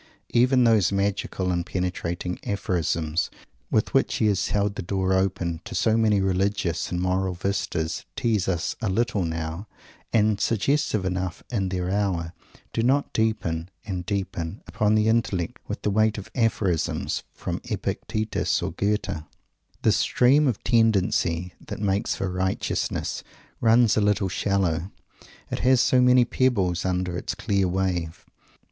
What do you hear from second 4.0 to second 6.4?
he has held the door open to so many